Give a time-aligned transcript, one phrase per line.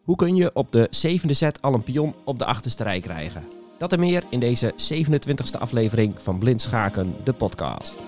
[0.00, 3.44] Hoe kun je op de zevende set al een pion op de achterste rij krijgen?
[3.78, 7.98] Dat en meer in deze 27e aflevering van Blind Schaken, de podcast.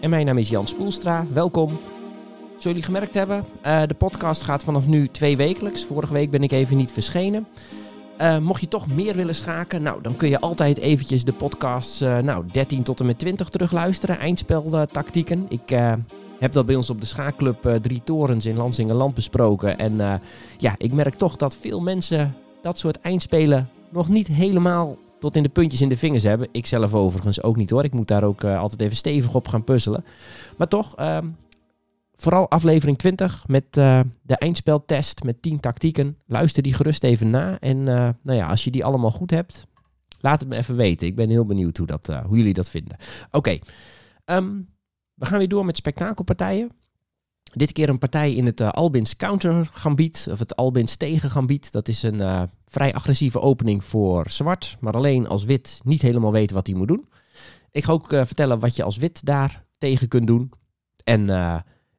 [0.00, 1.26] En mijn naam is Jan Spoelstra.
[1.32, 1.78] Welkom.
[2.58, 5.84] Zoals jullie gemerkt hebben, uh, de podcast gaat vanaf nu twee wekelijks.
[5.84, 7.46] Vorige week ben ik even niet verschenen.
[8.20, 12.02] Uh, mocht je toch meer willen schaken, nou, dan kun je altijd eventjes de podcasts
[12.02, 14.18] uh, nou, 13 tot en met 20 terugluisteren.
[14.18, 15.46] Eindspeltactieken.
[15.48, 15.76] Ik
[16.38, 19.78] heb dat bij ons op de schaakclub Drie Torens in Lansingerland besproken.
[19.78, 20.20] En
[20.56, 25.42] ja, ik merk toch dat veel mensen dat soort eindspelen nog niet helemaal tot in
[25.42, 26.48] de puntjes in de vingers hebben.
[26.52, 27.84] Ik zelf overigens ook niet hoor.
[27.84, 30.04] Ik moet daar ook altijd even stevig op gaan puzzelen.
[30.56, 31.18] Maar toch, uh,
[32.18, 36.16] vooral aflevering 20 met uh, de eindspeltest met 10 tactieken.
[36.26, 37.58] Luister die gerust even na.
[37.58, 39.66] En uh, nou ja, als je die allemaal goed hebt,
[40.20, 41.06] laat het me even weten.
[41.06, 42.96] Ik ben heel benieuwd hoe, dat, hoe jullie dat vinden.
[43.30, 43.58] Oké,
[44.24, 44.68] um,
[45.14, 46.70] we gaan weer door met spektakelpartijen.
[47.52, 51.72] Dit keer een partij in het Albins counter gambiet, of het Albins tegen gambiet.
[51.72, 56.50] Dat is een vrij agressieve opening voor zwart, maar alleen als wit niet helemaal weet
[56.50, 57.08] wat hij moet doen.
[57.70, 60.50] Ik ga ook vertellen wat je als wit daar tegen kunt doen.
[61.04, 61.26] En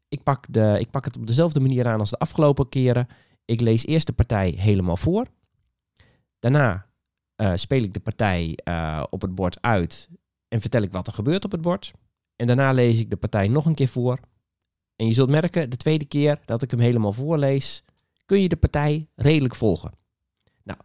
[0.10, 3.08] ik, pak de, ik pak het op dezelfde manier aan als de afgelopen keren.
[3.46, 5.26] Ik lees eerst de partij helemaal voor.
[6.40, 6.88] Daarna
[7.56, 8.60] speel ik de partij
[9.10, 10.10] op het bord uit
[10.48, 11.92] en vertel ik wat er gebeurt op het bord.
[12.36, 14.20] En daarna lees ik de partij nog een keer voor
[15.00, 17.84] en je zult merken, de tweede keer dat ik hem helemaal voorlees,
[18.26, 19.92] kun je de partij redelijk volgen.
[20.64, 20.80] Nou,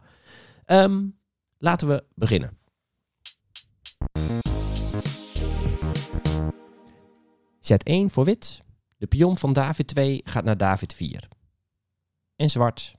[0.65, 1.19] um,
[1.57, 2.57] laten we beginnen.
[7.59, 8.64] Zet 1 voor wit.
[9.05, 11.27] De pion van David 2 gaat naar David 4.
[12.35, 12.95] En zwart.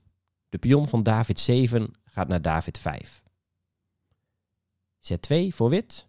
[0.49, 3.23] De pion van David 7 gaat naar David 5.
[4.99, 6.07] Zet 2 voor wit.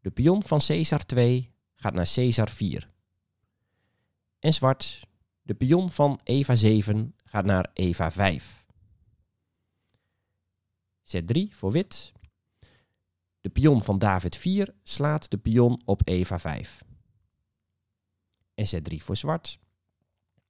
[0.00, 2.90] De pion van Caesar 2 gaat naar Caesar 4
[4.38, 5.06] en zwart.
[5.42, 8.64] De pion van Eva 7 gaat naar Eva 5.
[11.04, 12.12] Z3 voor wit.
[13.40, 16.88] De pion van David 4 slaat de pion op Eva 5.
[18.60, 19.58] En Z3 voor zwart.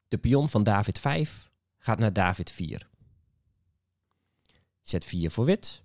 [0.09, 2.89] De pion van David 5 gaat naar David 4.
[4.83, 5.83] Z4 voor wit.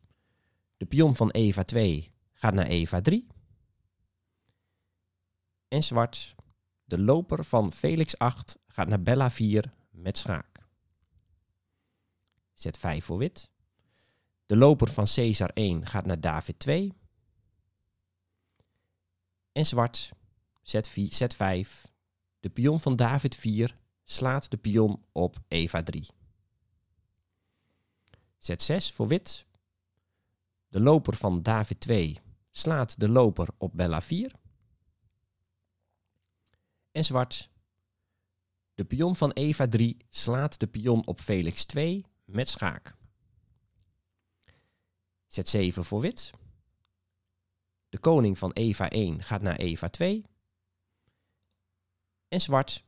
[0.78, 3.28] De pion van Eva 2 gaat naar Eva 3.
[5.68, 6.36] En zwart.
[6.84, 10.60] De loper van Felix 8 gaat naar Bella 4 met schaak.
[12.54, 13.52] Zet 5 voor wit.
[14.46, 16.94] De loper van Caesar 1 gaat naar David 2.
[19.52, 20.12] En zwart,
[20.62, 21.94] zet, 4, zet 5.
[22.46, 26.08] De pion van David 4 slaat de pion op Eva 3.
[28.38, 29.46] Zet 6 voor wit.
[30.68, 32.20] De loper van David 2
[32.52, 34.32] slaat de loper op Bella 4
[36.92, 37.50] en zwart.
[38.74, 42.96] De pion van Eva 3 slaat de pion op Felix 2 met schaak.
[45.28, 46.32] Zet 7 voor wit.
[47.90, 50.26] De koning van Eva 1 gaat naar Eva 2.
[52.36, 52.84] En zwart.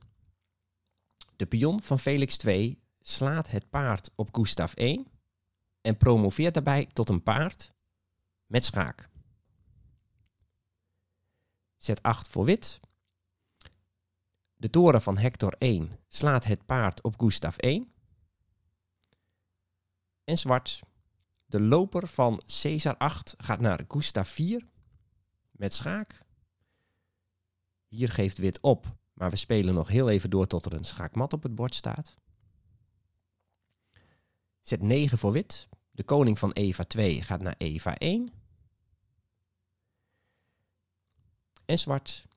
[1.35, 5.07] De pion van Felix 2 slaat het paard op Gustav 1
[5.81, 7.73] en promoveert daarbij tot een paard
[8.45, 9.09] met schaak.
[11.77, 12.79] Zet 8 voor wit.
[14.55, 17.93] De toren van Hector 1 slaat het paard op Gustav 1.
[20.23, 20.81] En zwart.
[21.45, 24.67] De loper van Caesar 8 gaat naar Gustav 4
[25.51, 26.21] met schaak.
[27.87, 31.33] Hier geeft wit op, maar we spelen nog heel even door tot er een schaakmat
[31.33, 32.17] op het bord staat.
[34.61, 35.67] Zet 9 voor wit.
[35.91, 38.33] De koning van Eva 2 gaat naar Eva 1.
[41.65, 42.27] En zwart.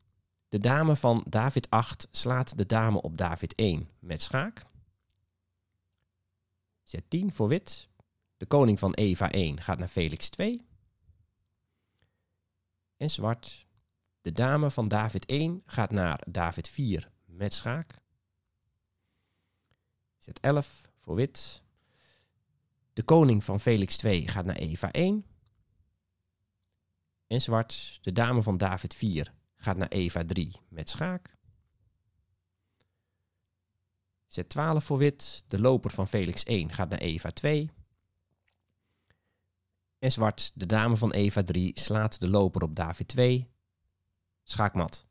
[0.48, 4.62] De dame van David 8 slaat de dame op David 1 met schaak.
[6.82, 7.88] Zet 10 voor wit.
[8.36, 10.66] De koning van Eva 1 gaat naar Felix 2.
[12.96, 13.66] En zwart.
[14.20, 18.00] De dame van David 1 gaat naar David 4 met schaak.
[20.18, 21.62] Zet 11 voor wit.
[22.92, 25.24] De koning van Felix 2 gaat naar Eva 1.
[27.26, 27.98] En zwart.
[28.02, 31.36] De dame van David 4 gaat naar Eva 3 met schaak.
[34.26, 35.44] Zet 12 voor wit.
[35.46, 37.70] De loper van Felix 1 gaat naar Eva 2.
[39.98, 43.49] En zwart, de dame van Eva 3 slaat de loper op David 2.
[44.42, 45.04] Schaakmat.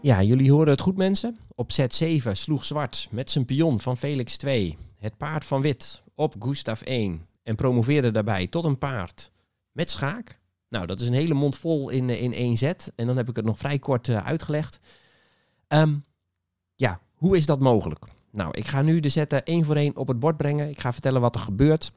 [0.00, 1.38] Ja, jullie horen het goed mensen.
[1.54, 6.02] Op zet 7 sloeg zwart met zijn pion van Felix 2 het paard van wit
[6.14, 9.30] op Gustav 1 en promoveerde daarbij tot een paard
[9.72, 10.40] met schaak.
[10.68, 12.92] Nou, dat is een hele mond vol in, eh, in één zet.
[12.96, 14.78] En dan heb ik het nog vrij kort uh, uitgelegd.
[15.68, 16.04] Um,
[16.74, 18.04] ja, hoe is dat mogelijk?
[18.30, 20.68] Nou, ik ga nu de zetten één voor één op het bord brengen.
[20.68, 21.92] Ik ga vertellen wat er gebeurt.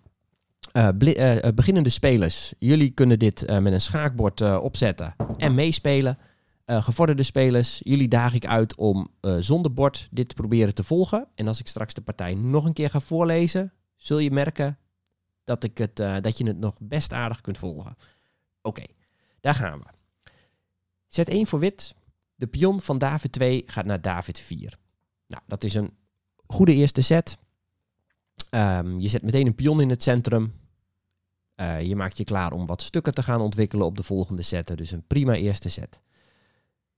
[0.73, 6.17] Uh, uh, beginnende spelers, jullie kunnen dit met een schaakbord opzetten en meespelen.
[6.65, 9.07] gevorderde spelers, jullie daag ik uit om
[9.39, 11.27] zonder bord dit te proberen te volgen.
[11.35, 14.77] En als ik straks de partij nog een keer ga voorlezen, zul je merken
[15.43, 17.97] dat, ik het, dat je het nog best aardig kunt volgen.
[18.61, 18.83] Oké,
[19.39, 19.85] daar gaan we.
[21.07, 21.95] Zet 1 voor wit.
[22.35, 24.77] De pion van David 2 gaat naar David 4.
[25.27, 25.93] Nou, dat is een
[26.47, 27.37] goede eerste set.
[28.49, 30.53] Um, je zet meteen een pion in het centrum.
[31.55, 34.77] Uh, je maakt je klaar om wat stukken te gaan ontwikkelen op de volgende setten.
[34.77, 36.01] Dus een prima eerste set.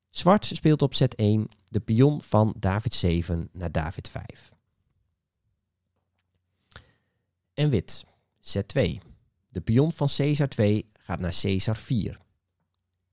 [0.10, 4.52] Zwart speelt op set 1 de pion van David 7 naar David 5.
[7.54, 8.06] En wit,
[8.40, 9.02] set 2.
[9.48, 12.20] De pion van Caesar 2 gaat naar Caesar 4.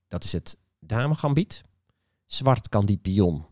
[0.08, 1.62] Dat is het dame gambiet.
[2.26, 3.46] Zwart kan die pion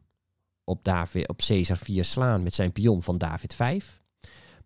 [0.65, 4.02] op, David, op Caesar 4 slaan met zijn pion van David 5.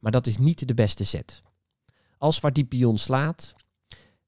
[0.06, 1.42] Maar dat is niet de beste set.
[2.18, 3.54] Als zwart die pion slaat,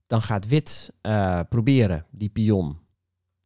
[0.07, 2.79] dan gaat wit uh, proberen die pion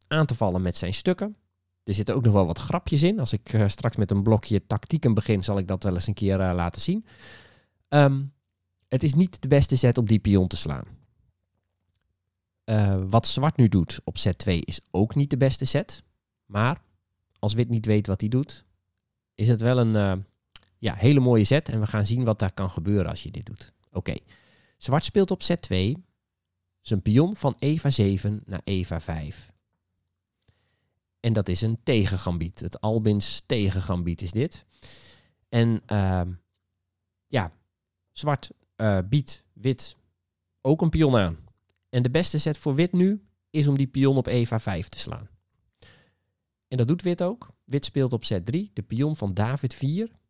[0.07, 1.35] aan te vallen met zijn stukken.
[1.83, 3.19] Er zitten ook nog wel wat grapjes in.
[3.19, 6.13] Als ik uh, straks met een blokje tactieken begin, zal ik dat wel eens een
[6.13, 7.05] keer uh, laten zien.
[7.89, 8.33] Um,
[8.87, 10.85] het is niet de beste set om die pion te slaan.
[13.09, 16.03] Wat zwart nu doet op set 2 is ook niet de beste set.
[16.45, 16.81] Maar
[17.39, 18.65] als wit niet weet wat hij doet,
[19.35, 20.25] is het wel een
[20.83, 21.69] ja, hele mooie set.
[21.69, 23.73] En we gaan zien wat daar kan gebeuren als je dit doet.
[23.91, 24.15] Oké,
[24.77, 26.05] zwart speelt op set 2
[26.81, 29.51] zijn pion van Eva 7 naar Eva 5.
[31.19, 32.59] En dat is een tegengambiet.
[32.59, 34.65] Het Albins tegengambiet is dit.
[35.49, 36.21] En uh,
[37.27, 37.51] ja,
[38.11, 39.95] zwart uh, biedt wit
[40.61, 41.37] ook een pion aan.
[41.89, 44.99] En de beste set voor wit nu is om die pion op Eva 5 te
[44.99, 45.29] slaan.
[46.67, 47.49] En dat doet wit ook.
[47.63, 50.21] Wit speelt op set 3 de pion van David 4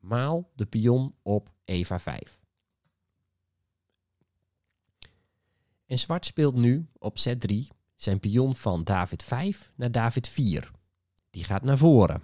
[0.00, 2.40] maal de pion op Eva 5.
[5.86, 10.70] En zwart speelt nu op set 3 zijn pion van David 5 naar David 4.
[11.30, 12.22] Die gaat naar voren.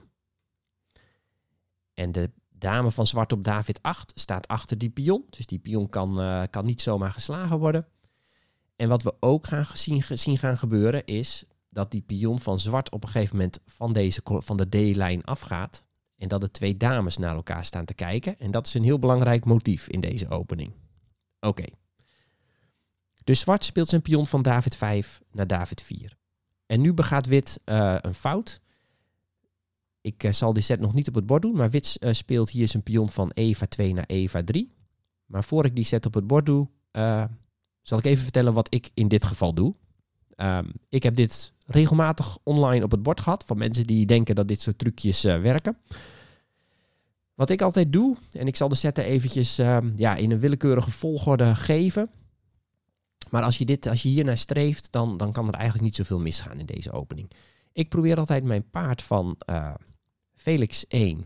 [1.95, 5.25] En de dame van zwart op David 8 staat achter die pion.
[5.31, 7.87] Dus die pion kan, uh, kan niet zomaar geslagen worden.
[8.77, 12.91] En wat we ook gaan zien, zien gaan gebeuren is dat die pion van zwart
[12.91, 15.86] op een gegeven moment van, deze, van de D-lijn afgaat.
[16.17, 18.39] En dat de twee dames naar elkaar staan te kijken.
[18.39, 20.73] En dat is een heel belangrijk motief in deze opening.
[21.41, 21.65] Oké.
[23.25, 26.17] Dus zwart speelt zijn pion van David 5 naar David 4.
[26.67, 28.61] En nu begaat wit uh, een fout.
[30.01, 32.51] Ik uh, zal die set nog niet op het bord doen, maar wit uh, speelt
[32.51, 34.75] hier zijn pion van Eva 2 naar Eva 3.
[35.27, 36.69] Maar voor ik die set op het bord doe,
[37.83, 39.75] zal ik even vertellen wat ik in dit geval doe.
[40.37, 44.49] Um, ik heb dit regelmatig online op het bord gehad van mensen die denken dat
[44.49, 45.77] dit soort trucjes uh, werken.
[47.35, 50.91] Wat ik altijd doe, en ik zal de setten eventjes um, ja, in een willekeurige
[50.91, 52.11] volgorde geven.
[53.31, 55.95] Maar als je, dit, als je hier naar streeft, dan, dan kan er eigenlijk niet
[55.95, 57.31] zoveel misgaan in deze opening.
[57.73, 59.75] Ik probeer altijd mijn paard van uh,
[60.35, 61.25] Felix 1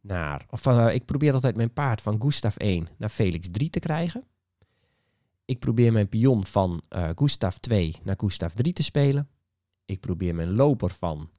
[0.00, 0.46] naar.
[0.50, 4.24] Of uh, ik probeer altijd mijn paard van Gustav 1 naar Felix 3 te krijgen.
[5.50, 9.28] Ik probeer mijn pion van uh, Gustav 2 naar Gustav 3 te spelen.
[9.84, 11.30] Ik probeer mijn loper van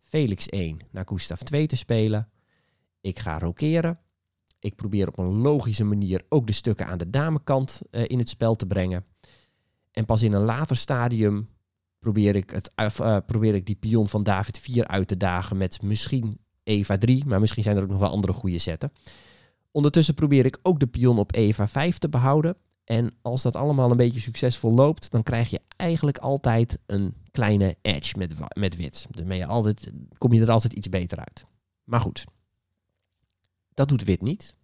[0.00, 2.28] Felix 1 naar Gustav 2 te spelen.
[3.00, 3.98] Ik ga rokeren.
[4.58, 8.28] Ik probeer op een logische manier ook de stukken aan de damekant uh, in het
[8.28, 9.04] spel te brengen.
[9.90, 11.48] En pas in een later stadium
[11.98, 15.82] probeer ik, het, uh, probeer ik die pion van David 4 uit te dagen met
[15.82, 18.92] misschien Eva 3, maar misschien zijn er ook nog wel andere goede zetten.
[19.70, 22.56] Ondertussen probeer ik ook de pion op Eva 5 te behouden.
[22.84, 27.76] En als dat allemaal een beetje succesvol loopt, dan krijg je eigenlijk altijd een kleine
[27.82, 29.06] edge met, met wit.
[29.10, 31.46] Dan altijd, kom je er altijd iets beter uit.
[31.84, 32.24] Maar goed,
[33.74, 34.54] dat doet wit niet.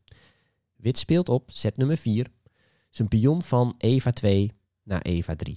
[0.76, 2.26] Wit speelt op set nummer 4
[2.90, 5.56] zijn pion van Eva 2 naar Eva 3.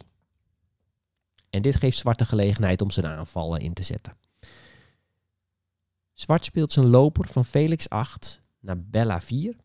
[1.49, 4.17] En dit geeft zwart de gelegenheid om zijn aanvallen in te zetten.
[6.13, 9.55] Zwart speelt zijn loper van Felix 8 naar Bella 4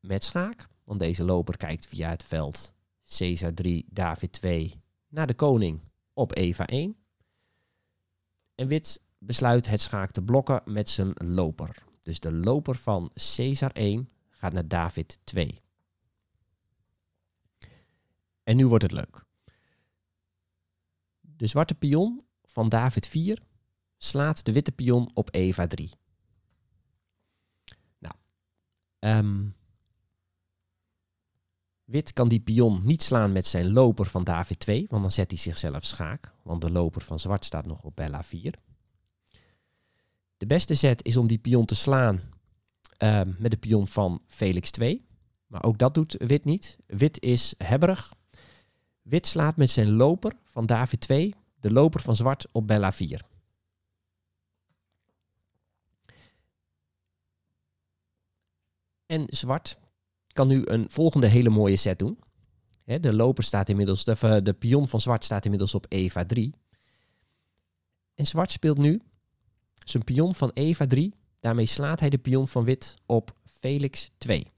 [0.00, 0.68] met schaak.
[0.90, 2.74] Want deze loper kijkt via het veld
[3.16, 5.80] Caesar 3, David 2 naar de koning
[6.12, 6.96] op Eva 1.
[8.54, 11.84] En wit besluit het schaak te blokken met zijn loper.
[12.00, 15.60] Dus de loper van Caesar 1 gaat naar David 2.
[18.42, 19.24] En nu wordt het leuk.
[21.20, 23.42] De zwarte pion van David 4
[23.96, 25.92] slaat de witte pion op Eva 3.
[27.98, 28.14] Nou,
[28.98, 29.48] ehm,
[31.90, 35.30] wit kan die pion niet slaan met zijn loper van David 2, want dan zet
[35.30, 38.54] hij zichzelf schaak, want de loper van zwart staat nog op Bella 4.
[40.36, 42.20] De beste zet is om die pion te slaan
[42.96, 45.06] ehm, met de pion van Felix 2.
[45.46, 46.78] Maar ook dat doet wit niet.
[46.86, 48.12] Wit is hebberig.
[49.02, 53.24] Wit slaat met zijn loper van David 2 de loper van zwart op Bella 4.
[59.06, 59.76] En zwart
[60.32, 62.18] kan nu een volgende hele mooie set doen.
[62.84, 66.54] de loper staat inmiddels, de, eh, de pion van zwart staat inmiddels op Eva 3.
[68.14, 69.00] En zwart speelt nu
[69.84, 71.14] zijn pion van Eva 3.
[71.40, 74.52] Daarmee slaat hij de pion van wit op Felix 2.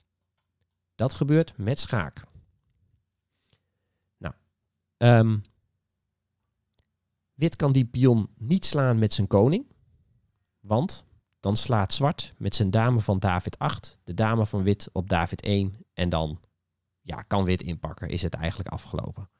[0.95, 2.23] Dat gebeurt met schaak.
[4.19, 4.35] Nou,
[4.99, 5.43] um,
[7.35, 9.67] wit kan die pion niet slaan met zijn koning.
[10.61, 11.05] Want
[11.43, 15.41] dan slaat zwart met zijn dame van David 8, de dame van wit op David
[15.41, 15.77] 1.
[15.95, 16.41] En dan
[17.01, 19.31] ja, kan wit inpakken, is het eigenlijk afgelopen.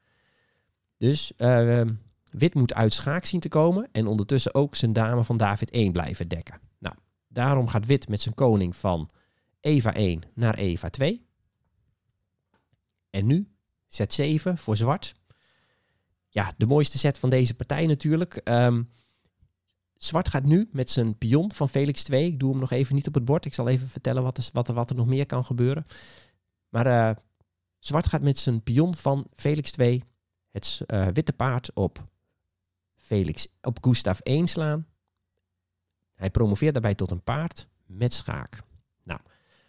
[0.97, 1.83] Dus uh,
[2.31, 5.93] wit moet uit schaak zien te komen en ondertussen ook zijn dame van David 1
[5.93, 6.61] blijven dekken.
[6.79, 6.95] Nou,
[7.29, 9.11] daarom gaat wit met zijn koning van
[9.61, 11.27] Eva 1 naar Eva 2.
[13.11, 13.53] En nu
[13.87, 15.15] zet 7 voor zwart.
[16.29, 18.41] Ja, de mooiste set van deze partij natuurlijk.
[18.45, 18.89] Um,
[20.05, 22.27] Zwart gaat nu met zijn pion van Felix 2.
[22.27, 23.45] Ik doe hem nog even niet op het bord.
[23.45, 25.87] Ik zal even vertellen wat er, wat wat er nog meer kan gebeuren.
[26.69, 27.17] Maar uh,
[27.79, 30.03] Zwart gaat met zijn pion van Felix 2
[30.51, 32.07] het uh, witte paard op
[32.97, 34.87] Felix op Gustav 1 slaan.
[36.15, 38.63] Hij promoveert daarbij tot een paard met schaak.
[39.03, 39.21] Nou,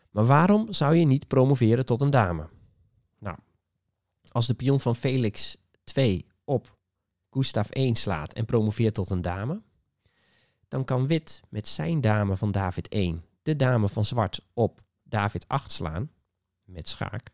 [0.09, 2.49] maar waarom zou je niet promoveren tot een dame?
[3.19, 3.37] Nou,
[4.27, 6.77] als de pion van Felix 2 op
[7.29, 9.61] Gustav 1 slaat en promoveert tot een dame,
[10.73, 15.47] dan kan wit met zijn dame van David 1 de dame van zwart op David
[15.47, 16.11] 8 slaan
[16.63, 17.29] met schaak.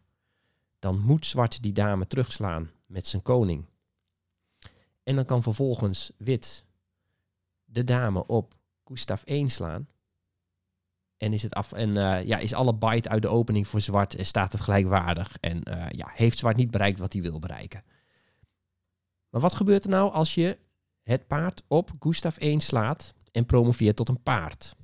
[0.79, 3.65] Dan moet zwart die dame terugslaan met zijn koning.
[5.03, 6.65] En dan kan vervolgens wit
[7.65, 8.55] de dame op
[8.85, 9.87] Gustav 1 slaan.
[11.17, 14.15] En is, het af, en, uh, ja, is alle byte uit de opening voor zwart
[14.15, 15.37] en staat het gelijkwaardig.
[15.39, 17.83] En uh, ja, heeft zwart niet bereikt wat hij wil bereiken.
[19.29, 20.57] Maar wat gebeurt er nou als je
[21.03, 24.75] het paard op Gustav 1 slaat en promoveert tot een paard.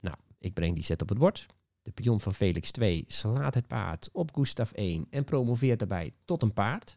[0.00, 1.46] Nou, ik breng die set op het bord.
[1.82, 6.42] De pion van Felix 2 slaat het paard op Gustav 1 en promoveert daarbij tot
[6.42, 6.96] een paard.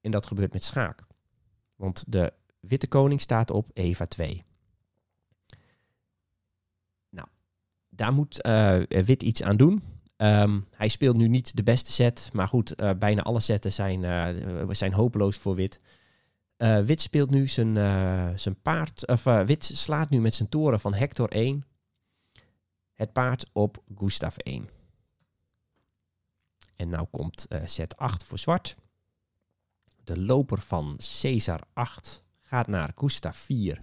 [0.00, 1.06] En dat gebeurt met schaak.
[1.76, 4.44] Want de witte koning staat op Eva 2.
[7.08, 7.28] Nou,
[7.88, 9.82] daar moet uh, wit iets aan doen.
[10.16, 14.02] Um, hij speelt nu niet de beste set, maar goed, uh, bijna alle setten zijn,
[14.02, 15.80] uh, zijn hopeloos voor wit.
[16.62, 20.48] Uh, wit speelt nu zijn, uh, zijn paard, of uh, wit slaat nu met zijn
[20.48, 21.64] toren van Hector 1
[22.94, 24.68] het paard op Gustav 1.
[26.76, 28.76] En nou komt set 8 voor zwart.
[30.04, 33.82] De loper van Caesar 8 gaat naar Gustav 4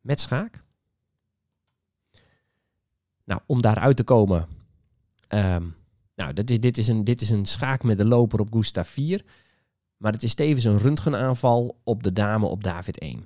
[0.00, 0.62] met schaak.
[3.24, 4.48] Nou, om daaruit te komen.
[5.28, 5.74] Um,
[6.14, 8.88] nou, dit is, dit, is een, dit is een schaak met de loper op Gustav
[8.88, 9.24] 4.
[9.96, 13.24] Maar het is tevens een röntgenaanval op de dame op David 1.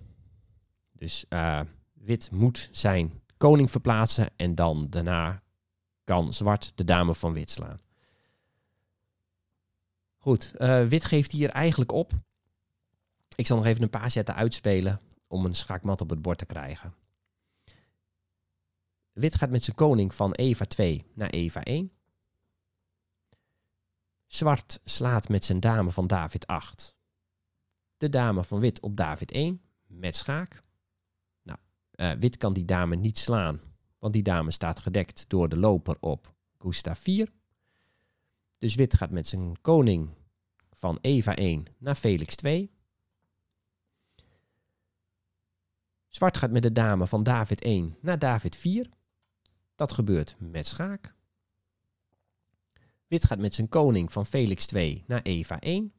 [0.92, 1.60] Dus uh,
[1.92, 5.42] wit moet zijn koning verplaatsen en dan daarna
[6.04, 7.80] kan zwart de dame van wit slaan.
[10.16, 12.12] Goed, uh, wit geeft hier eigenlijk op.
[13.36, 16.46] Ik zal nog even een paar zetten uitspelen om een schaakmat op het bord te
[16.46, 16.94] krijgen.
[19.12, 21.92] Wit gaat met zijn koning van Eva 2 naar Eva 1.
[24.30, 26.96] Zwart slaat met zijn dame van David 8.
[27.96, 30.62] De dame van wit op David 1 met schaak.
[31.42, 31.58] Nou,
[31.94, 33.60] uh, wit kan die dame niet slaan,
[33.98, 37.32] want die dame staat gedekt door de loper op Gustav 4.
[38.58, 40.10] Dus wit gaat met zijn koning
[40.72, 42.70] van Eva 1 naar Felix 2.
[46.08, 48.88] Zwart gaat met de dame van David 1 naar David 4.
[49.74, 51.18] Dat gebeurt met schaak.
[53.10, 55.92] Wit gaat met zijn koning van Felix 2 naar Eva 1.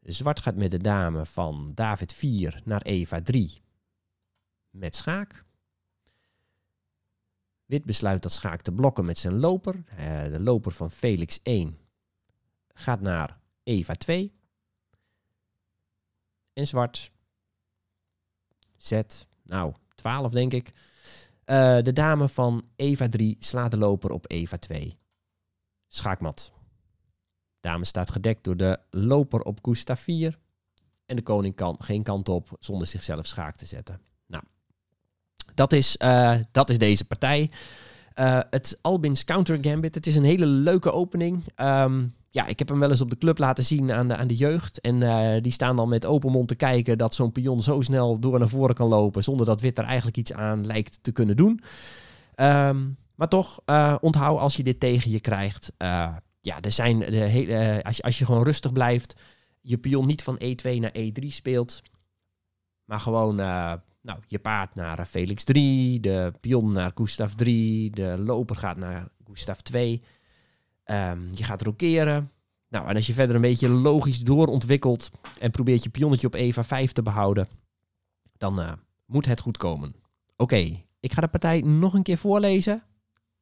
[0.00, 3.62] Zwart gaat met de dame van David 4 naar Eva 3
[4.70, 5.44] met schaak.
[7.64, 9.84] Wit besluit dat schaak te blokken met zijn loper.
[9.86, 11.78] Eh, de loper van Felix 1
[12.74, 14.34] gaat naar Eva 2.
[16.52, 17.12] En zwart
[18.76, 20.72] zet, nou, 12 denk ik.
[21.50, 24.98] Uh, de dame van Eva 3 slaat de loper op Eva 2.
[25.86, 26.52] Schaakmat.
[27.60, 30.38] Dame staat gedekt door de loper op Gustav 4.
[31.06, 34.00] En de koning kan geen kant op zonder zichzelf schaak te zetten.
[34.26, 34.42] Nou,
[35.54, 37.50] dat is, eh, dat is deze partij.
[38.14, 39.94] Uh, het Albins Counter Gambit.
[39.94, 41.44] Het is een hele leuke opening.
[41.54, 42.06] Ehm,
[42.38, 44.36] ja, ik heb hem wel eens op de club laten zien aan de, aan de
[44.36, 44.80] jeugd.
[44.80, 48.18] En uh, die staan dan met open mond te kijken dat zo'n pion zo snel
[48.18, 49.22] door naar voren kan lopen.
[49.22, 51.60] Zonder dat wit er eigenlijk iets aan lijkt te kunnen doen.
[52.40, 55.74] Um, maar toch, uh, onthoud als je dit tegen je krijgt.
[56.40, 59.20] ja, er zijn de hele, als, je, als je gewoon rustig blijft.
[59.60, 61.82] Je pion niet van E2 naar E3 speelt.
[62.84, 68.56] Maar gewoon nou, je paard naar Felix 3, de pion naar Gustav 3, de loper
[68.56, 70.02] gaat naar Gustav 2.
[70.90, 72.30] Um, je gaat rokeren.
[72.68, 76.64] Nou, en als je verder een beetje logisch doorontwikkelt en probeert je pionnetje op Eva
[76.64, 77.48] 5 te behouden,
[78.36, 78.72] dan uh,
[79.06, 79.94] moet het goed komen.
[80.36, 82.82] Oké, ik ga de partij nog een keer voorlezen.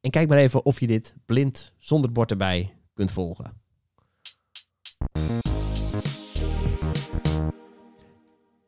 [0.01, 3.61] En kijk maar even of je dit blind, zonder bord erbij, kunt volgen.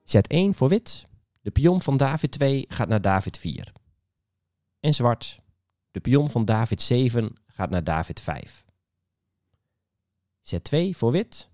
[0.04, 1.08] Zet 1 voor wit.
[1.42, 3.72] De pion van David 2 gaat naar David 4.
[4.80, 5.40] En zwart.
[5.92, 8.68] De pion van David 7 gaat naar David 5.
[10.50, 11.50] Zet 2 voor wit.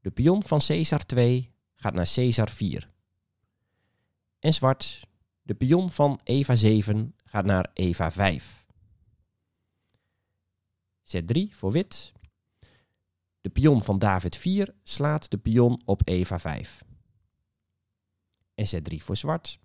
[0.00, 2.90] De pion van Caesar 2 gaat naar Caesar 4.
[4.38, 5.06] En zwart.
[5.42, 8.66] De pion van Eva 7 gaat naar Eva 5.
[11.02, 12.12] Zet 3 voor wit.
[13.40, 16.84] De pion van David 4 slaat de pion op Eva 5
[18.54, 19.58] en zet 3 voor zwart.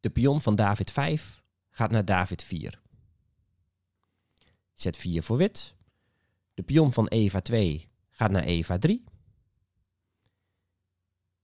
[0.00, 2.80] De pion van David 5 gaat naar David 4.
[4.74, 5.74] Zet 4 voor wit.
[6.54, 9.04] De pion van Eva 2 gaat naar Eva 3.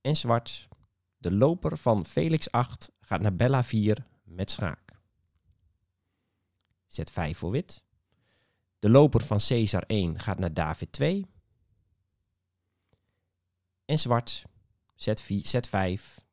[0.01, 0.69] En zwart.
[1.17, 5.01] De loper van Felix 8 gaat naar Bella 4 met schaak.
[6.87, 7.85] Zet 5 voor wit.
[8.79, 11.27] De loper van Caesar 1 gaat naar David 2.
[13.85, 14.45] En zwart.
[14.95, 16.27] Zet, 4, zet 5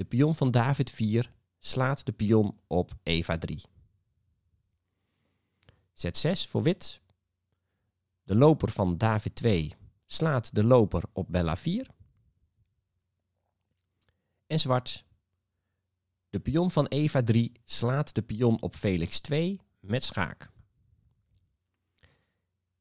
[0.00, 3.62] de pion van David 4 slaat de pion op Eva 3.
[5.92, 7.00] Zet 6 voor wit.
[8.30, 9.74] De loper van David 2
[10.06, 11.86] slaat de loper op Bella 4.
[14.46, 15.04] En zwart.
[16.28, 20.50] De pion van Eva 3 slaat de pion op Felix 2 met schaak.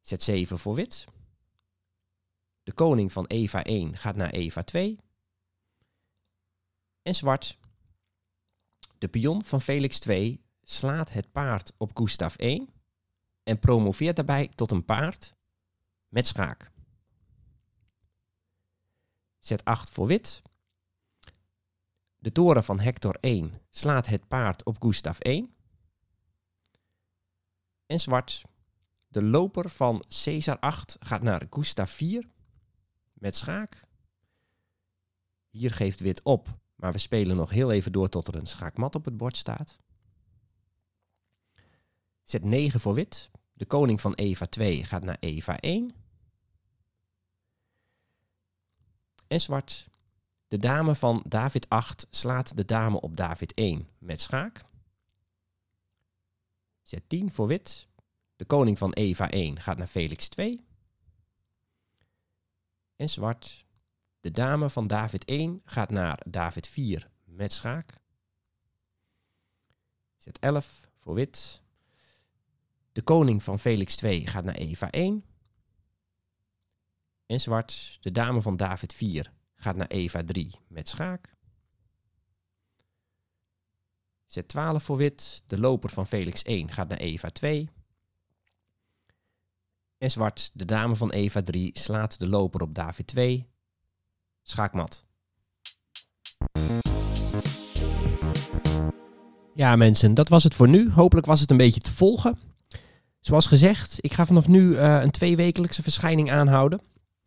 [0.01, 1.05] Zet 7 voor wit.
[2.63, 4.99] De koning van Eva 1 gaat naar Eva 2
[7.01, 7.57] en zwart.
[8.97, 12.69] De pion van Felix 2 slaat het paard op Gustav 1
[13.43, 15.37] en promoveert daarbij tot een paard
[16.09, 16.71] met schaak.
[19.39, 20.41] Zet 8 voor wit.
[22.17, 25.55] De toren van Hector 1 slaat het paard op Gustav 1.
[27.85, 28.45] En zwart.
[29.07, 32.29] De loper van Caesar 8 gaat naar Gustav 4
[33.13, 33.87] met schaak.
[35.49, 38.95] Hier geeft wit op maar we spelen nog heel even door tot er een schaakmat
[38.95, 39.79] op het bord staat.
[42.23, 43.31] Zet 9 voor wit.
[43.59, 45.95] De koning van Eva 2 gaat naar Eva 1.
[49.27, 49.89] En zwart.
[50.47, 54.61] De dame van David 8 slaat de dame op David 1 met schaak.
[56.81, 57.87] Zet 10 voor wit.
[58.35, 60.65] De koning van Eva 1 gaat naar Felix 2.
[62.95, 63.65] En zwart.
[64.19, 67.99] De dame van David 1 gaat naar David 4 met schaak.
[70.17, 71.61] Zet 11 voor wit.
[72.91, 75.23] De koning van Felix 2 gaat naar Eva 1.
[77.25, 77.97] En zwart.
[78.01, 81.35] De dame van David 4 gaat naar Eva 3 met schaak.
[84.25, 85.43] Zet 12 voor wit.
[85.45, 87.69] De loper van Felix 1 gaat naar Eva 2.
[89.97, 90.51] En zwart.
[90.53, 93.47] De dame van Eva 3 slaat de loper op David 2
[94.41, 95.05] schaakmat.
[99.53, 100.91] Ja, mensen, dat was het voor nu.
[100.91, 102.48] Hopelijk was het een beetje te volgen.
[103.19, 106.81] Zoals gezegd, ik ga vanaf nu uh, een tweewekelijkse verschijning aanhouden.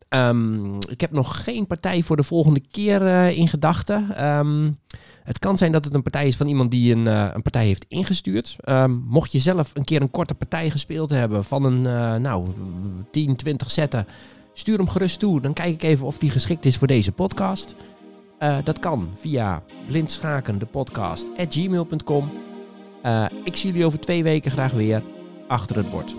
[0.08, 4.28] Um, ik heb nog geen partij voor de volgende keer uh, in gedachten.
[4.28, 4.78] Um,
[5.22, 7.66] het kan zijn dat het een partij is van iemand die een, uh, een partij
[7.66, 8.56] heeft ingestuurd.
[8.64, 11.82] Um, mocht je zelf een keer een korte partij gespeeld hebben van een
[12.22, 12.48] nou,
[13.10, 14.06] 10, 20 zetten
[14.54, 15.40] Stuur hem gerust toe.
[15.40, 17.74] Dan kijk ik even of die geschikt is voor deze podcast.
[18.64, 22.30] Dat kan via blindschakendepodcast.gmail.com.
[23.06, 25.02] Uh, ik zie jullie over twee weken graag weer
[25.46, 26.14] achter het bord.